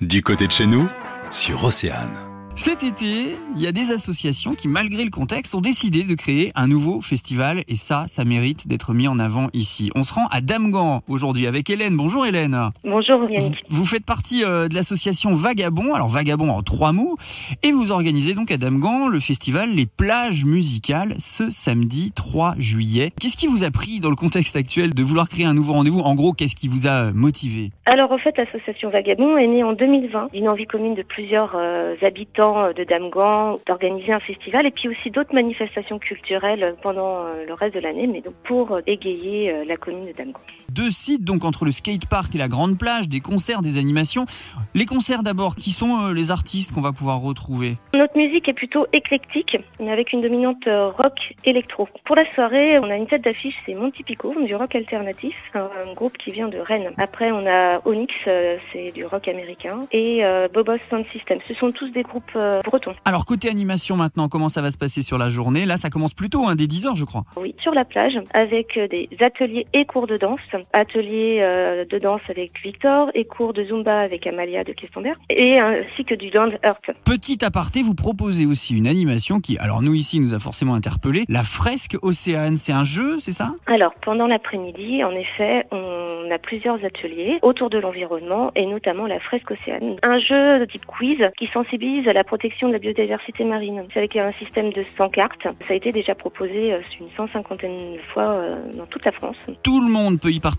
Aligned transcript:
Du 0.00 0.22
côté 0.22 0.46
de 0.46 0.52
chez 0.52 0.64
nous, 0.64 0.88
sur 1.30 1.62
Océane. 1.62 2.29
Cet 2.62 2.82
été, 2.82 3.38
il 3.56 3.62
y 3.62 3.66
a 3.66 3.72
des 3.72 3.90
associations 3.90 4.52
qui, 4.52 4.68
malgré 4.68 5.02
le 5.02 5.08
contexte, 5.08 5.54
ont 5.54 5.62
décidé 5.62 6.04
de 6.04 6.14
créer 6.14 6.52
un 6.54 6.68
nouveau 6.68 7.00
festival 7.00 7.62
et 7.68 7.74
ça, 7.74 8.04
ça 8.06 8.26
mérite 8.26 8.68
d'être 8.68 8.92
mis 8.92 9.08
en 9.08 9.18
avant 9.18 9.46
ici. 9.54 9.90
On 9.94 10.02
se 10.02 10.12
rend 10.12 10.26
à 10.26 10.42
Damgan 10.42 11.00
aujourd'hui 11.08 11.46
avec 11.46 11.70
Hélène. 11.70 11.96
Bonjour 11.96 12.26
Hélène. 12.26 12.68
Bonjour 12.84 13.24
Yannick. 13.30 13.64
Vous 13.70 13.86
faites 13.86 14.04
partie 14.04 14.44
euh, 14.44 14.68
de 14.68 14.74
l'association 14.74 15.32
Vagabond, 15.32 15.94
alors 15.94 16.08
Vagabond 16.08 16.50
en 16.50 16.60
trois 16.60 16.92
mots, 16.92 17.16
et 17.62 17.72
vous 17.72 17.92
organisez 17.92 18.34
donc 18.34 18.50
à 18.50 18.58
Damgan 18.58 19.08
le 19.08 19.20
festival 19.20 19.70
Les 19.70 19.86
Plages 19.86 20.44
Musicales 20.44 21.14
ce 21.16 21.50
samedi 21.50 22.12
3 22.14 22.56
juillet. 22.58 23.10
Qu'est-ce 23.18 23.38
qui 23.38 23.46
vous 23.46 23.64
a 23.64 23.70
pris 23.70 24.00
dans 24.00 24.10
le 24.10 24.16
contexte 24.16 24.54
actuel 24.54 24.92
de 24.92 25.02
vouloir 25.02 25.30
créer 25.30 25.46
un 25.46 25.54
nouveau 25.54 25.72
rendez-vous? 25.72 26.00
En 26.00 26.14
gros, 26.14 26.34
qu'est-ce 26.34 26.56
qui 26.56 26.68
vous 26.68 26.86
a 26.86 27.10
motivé? 27.12 27.70
Alors 27.86 28.12
en 28.12 28.18
fait, 28.18 28.36
l'association 28.36 28.90
Vagabond 28.90 29.38
est 29.38 29.46
née 29.46 29.64
en 29.64 29.72
2020 29.72 30.28
d'une 30.34 30.50
envie 30.50 30.66
commune 30.66 30.94
de 30.94 31.02
plusieurs 31.02 31.56
euh, 31.56 31.94
habitants 32.02 32.49
de 32.74 32.84
Damgan 32.84 33.58
d'organiser 33.66 34.12
un 34.12 34.20
festival 34.20 34.66
et 34.66 34.70
puis 34.70 34.88
aussi 34.88 35.10
d'autres 35.10 35.34
manifestations 35.34 35.98
culturelles 35.98 36.76
pendant 36.82 37.24
euh, 37.24 37.44
le 37.46 37.54
reste 37.54 37.74
de 37.74 37.80
l'année, 37.80 38.06
mais 38.06 38.20
donc 38.20 38.34
pour 38.44 38.72
euh, 38.72 38.80
égayer 38.86 39.52
euh, 39.52 39.64
la 39.64 39.76
commune 39.76 40.06
de 40.06 40.12
Damgan. 40.12 40.40
Deux 40.74 40.90
sites 40.90 41.24
donc 41.24 41.44
entre 41.44 41.64
le 41.64 41.72
skatepark 41.72 42.34
et 42.34 42.38
la 42.38 42.48
grande 42.48 42.78
plage, 42.78 43.08
des 43.08 43.20
concerts, 43.20 43.60
des 43.60 43.78
animations. 43.78 44.26
Les 44.74 44.86
concerts 44.86 45.22
d'abord, 45.22 45.56
qui 45.56 45.70
sont 45.70 46.08
les 46.08 46.30
artistes 46.30 46.72
qu'on 46.72 46.80
va 46.80 46.92
pouvoir 46.92 47.20
retrouver? 47.20 47.76
Notre 47.94 48.16
musique 48.16 48.48
est 48.48 48.54
plutôt 48.54 48.86
éclectique, 48.92 49.56
mais 49.80 49.90
avec 49.90 50.12
une 50.12 50.22
dominante 50.22 50.64
rock 50.66 51.14
électro. 51.44 51.88
Pour 52.04 52.16
la 52.16 52.24
soirée, 52.34 52.76
on 52.82 52.90
a 52.90 52.96
une 52.96 53.06
tête 53.06 53.24
d'affiche, 53.24 53.54
c'est 53.66 53.74
Monty 53.74 54.02
Pico, 54.02 54.34
du 54.44 54.54
rock 54.54 54.74
alternatif, 54.74 55.34
un 55.54 55.92
groupe 55.94 56.16
qui 56.18 56.30
vient 56.30 56.48
de 56.48 56.58
Rennes. 56.58 56.92
Après, 56.98 57.32
on 57.32 57.46
a 57.46 57.80
Onyx, 57.84 58.12
c'est 58.72 58.92
du 58.94 59.04
rock 59.04 59.28
américain, 59.28 59.86
et 59.92 60.22
Bobos 60.52 60.78
Sound 60.88 61.04
System. 61.12 61.38
Ce 61.48 61.54
sont 61.54 61.70
tous 61.70 61.90
des 61.90 62.02
groupes 62.02 62.30
euh, 62.36 62.60
breton. 62.62 62.94
Alors 63.04 63.24
côté 63.24 63.48
animation 63.48 63.96
maintenant, 63.96 64.28
comment 64.28 64.48
ça 64.48 64.62
va 64.62 64.70
se 64.70 64.78
passer 64.78 65.02
sur 65.02 65.18
la 65.18 65.28
journée? 65.28 65.66
Là, 65.66 65.76
ça 65.76 65.90
commence 65.90 66.14
plutôt 66.14 66.46
hein, 66.46 66.54
dès 66.54 66.64
10h, 66.64 66.96
je 66.96 67.04
crois. 67.04 67.24
Oui, 67.36 67.54
sur 67.62 67.72
la 67.72 67.84
plage, 67.84 68.18
avec 68.34 68.76
euh, 68.76 68.88
des 68.88 69.08
ateliers 69.20 69.66
et 69.72 69.84
cours 69.84 70.06
de 70.06 70.16
danse. 70.16 70.40
Ateliers 70.72 71.38
euh, 71.40 71.84
de 71.84 71.98
danse 71.98 72.20
avec 72.28 72.52
Victor 72.62 73.10
et 73.14 73.24
cours 73.24 73.52
de 73.52 73.64
Zumba 73.64 74.00
avec 74.00 74.26
Amalia 74.26 74.64
de 74.64 74.72
Questenberg, 74.72 75.16
et 75.28 75.58
ainsi 75.58 76.04
que 76.04 76.14
du 76.14 76.30
Land 76.30 76.52
Earth. 76.64 76.90
Petit 77.04 77.44
aparté, 77.44 77.82
vous 77.82 77.94
proposez 77.94 78.46
aussi 78.46 78.76
une 78.76 78.86
animation 78.86 79.40
qui, 79.40 79.58
alors 79.58 79.82
nous 79.82 79.94
ici, 79.94 80.20
nous 80.20 80.34
a 80.34 80.38
forcément 80.38 80.74
interpellé. 80.74 81.24
La 81.28 81.42
fresque 81.42 81.96
Océane, 82.02 82.56
c'est 82.56 82.72
un 82.72 82.84
jeu, 82.84 83.18
c'est 83.18 83.32
ça? 83.32 83.52
Alors, 83.66 83.94
pendant 84.02 84.26
l'après-midi, 84.26 85.04
en 85.04 85.12
effet, 85.12 85.66
on 85.72 86.30
a 86.30 86.38
plusieurs 86.38 86.84
ateliers 86.84 87.38
autour 87.42 87.70
de 87.70 87.78
l'environnement 87.78 88.52
et 88.54 88.66
notamment 88.66 89.06
la 89.06 89.20
fresque 89.20 89.50
Océane. 89.50 89.96
Un 90.02 90.18
jeu 90.18 90.60
de 90.60 90.64
type 90.64 90.86
quiz 90.86 91.18
qui 91.38 91.48
sensibilise 91.52 92.06
à 92.08 92.12
la 92.12 92.24
protection 92.24 92.68
de 92.68 92.74
la 92.74 92.78
biodiversité 92.78 93.44
marine. 93.44 93.84
C'est 93.92 93.98
avec 93.98 94.16
un 94.16 94.32
système 94.38 94.72
de 94.72 94.84
100 94.96 95.08
cartes. 95.10 95.42
Ça 95.42 95.50
a 95.70 95.74
été 95.74 95.92
déjà 95.92 96.14
proposé 96.14 96.72
euh, 96.72 96.80
une 97.00 97.08
cent 97.16 97.28
cinquantaine 97.32 97.94
de 97.94 98.00
fois 98.12 98.30
euh, 98.30 98.56
dans 98.74 98.86
toute 98.86 99.04
la 99.04 99.12
France. 99.12 99.36
Tout 99.62 99.80
le 99.80 99.90
monde 99.90 100.20
peut 100.20 100.30
y 100.30 100.40
participer. 100.40 100.49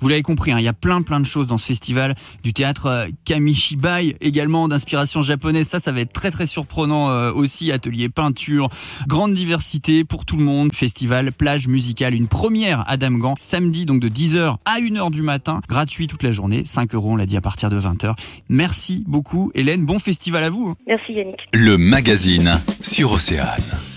Vous 0.00 0.08
l'avez 0.08 0.22
compris, 0.22 0.52
hein, 0.52 0.58
il 0.58 0.64
y 0.64 0.68
a 0.68 0.72
plein 0.72 1.02
plein 1.02 1.20
de 1.20 1.26
choses 1.26 1.46
dans 1.46 1.58
ce 1.58 1.66
festival. 1.66 2.14
Du 2.42 2.52
théâtre 2.52 2.86
euh, 2.86 3.06
Kamishibai, 3.24 4.16
également 4.20 4.68
d'inspiration 4.68 5.22
japonaise. 5.22 5.68
Ça, 5.68 5.80
ça 5.80 5.92
va 5.92 6.00
être 6.00 6.12
très 6.12 6.30
très 6.30 6.46
surprenant 6.46 7.32
aussi. 7.32 7.72
Atelier 7.72 8.08
peinture, 8.08 8.68
grande 9.06 9.34
diversité 9.34 10.04
pour 10.04 10.24
tout 10.24 10.36
le 10.36 10.44
monde. 10.44 10.72
Festival 10.72 11.32
plage 11.32 11.68
musicale, 11.68 12.14
une 12.14 12.28
première 12.28 12.84
à 12.88 12.96
Damgan. 12.96 13.34
Samedi 13.38 13.84
donc 13.84 14.00
de 14.00 14.08
10h 14.08 14.56
à 14.64 14.80
1h 14.80 15.10
du 15.10 15.22
matin. 15.22 15.60
Gratuit 15.68 16.06
toute 16.06 16.22
la 16.22 16.30
journée. 16.30 16.62
5 16.64 16.94
euros, 16.94 17.12
on 17.12 17.16
l'a 17.16 17.26
dit 17.26 17.36
à 17.36 17.40
partir 17.40 17.68
de 17.68 17.78
20h. 17.78 18.14
Merci 18.48 19.04
beaucoup 19.06 19.50
Hélène. 19.54 19.84
Bon 19.84 19.98
festival 19.98 20.44
à 20.44 20.50
vous. 20.50 20.68
Hein. 20.68 20.76
Merci 20.86 21.08
le 21.52 21.76
magazine 21.76 22.60
sur 22.82 23.12
Océane. 23.12 23.87